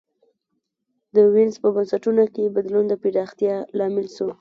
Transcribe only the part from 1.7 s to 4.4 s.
بنسټونو کي بدلون د پراختیا لامل سو.